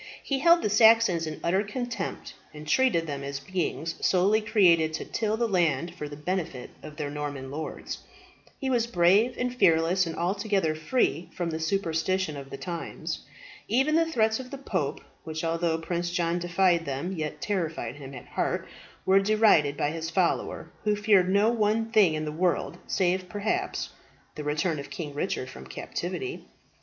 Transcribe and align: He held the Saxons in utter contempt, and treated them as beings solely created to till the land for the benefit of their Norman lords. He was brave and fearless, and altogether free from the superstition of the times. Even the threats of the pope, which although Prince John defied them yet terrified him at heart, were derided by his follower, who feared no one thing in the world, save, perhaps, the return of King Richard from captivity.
He 0.23 0.39
held 0.39 0.63
the 0.63 0.69
Saxons 0.71 1.27
in 1.27 1.39
utter 1.43 1.61
contempt, 1.63 2.33
and 2.55 2.67
treated 2.67 3.05
them 3.05 3.21
as 3.23 3.39
beings 3.39 4.03
solely 4.03 4.41
created 4.41 4.93
to 4.93 5.05
till 5.05 5.37
the 5.37 5.47
land 5.47 5.93
for 5.93 6.09
the 6.09 6.15
benefit 6.17 6.71
of 6.81 6.97
their 6.97 7.11
Norman 7.11 7.51
lords. 7.51 7.99
He 8.57 8.67
was 8.67 8.87
brave 8.87 9.35
and 9.37 9.53
fearless, 9.55 10.07
and 10.07 10.15
altogether 10.15 10.73
free 10.73 11.29
from 11.35 11.51
the 11.51 11.59
superstition 11.59 12.35
of 12.35 12.49
the 12.49 12.57
times. 12.57 13.19
Even 13.67 13.93
the 13.93 14.07
threats 14.07 14.39
of 14.39 14.49
the 14.49 14.57
pope, 14.57 15.01
which 15.23 15.43
although 15.43 15.77
Prince 15.77 16.09
John 16.09 16.39
defied 16.39 16.85
them 16.85 17.11
yet 17.11 17.39
terrified 17.39 17.97
him 17.97 18.15
at 18.15 18.29
heart, 18.29 18.67
were 19.05 19.19
derided 19.19 19.77
by 19.77 19.91
his 19.91 20.09
follower, 20.09 20.71
who 20.83 20.95
feared 20.95 21.29
no 21.29 21.49
one 21.51 21.91
thing 21.91 22.15
in 22.15 22.25
the 22.25 22.31
world, 22.31 22.79
save, 22.87 23.29
perhaps, 23.29 23.89
the 24.33 24.43
return 24.43 24.79
of 24.79 24.89
King 24.89 25.13
Richard 25.13 25.47
from 25.47 25.67
captivity. 25.67 26.47